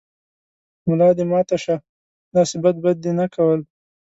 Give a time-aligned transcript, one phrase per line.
[0.87, 1.75] ملا دې ماته شۀ،
[2.35, 3.59] داسې بد به دې نه کول